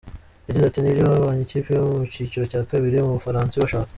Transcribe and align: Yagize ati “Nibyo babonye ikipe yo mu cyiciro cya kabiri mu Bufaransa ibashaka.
Yagize 0.47 0.65
ati 0.67 0.79
“Nibyo 0.81 1.03
babonye 1.11 1.41
ikipe 1.43 1.69
yo 1.77 1.83
mu 1.91 1.95
cyiciro 2.13 2.43
cya 2.51 2.61
kabiri 2.69 2.97
mu 3.05 3.15
Bufaransa 3.17 3.53
ibashaka. 3.55 3.89